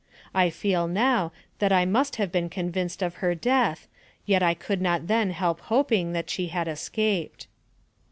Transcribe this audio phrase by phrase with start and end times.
[0.33, 3.87] I feel, now, that I must have been convinced of her death,
[4.25, 7.45] yet I could not then help hoping that she had escaped.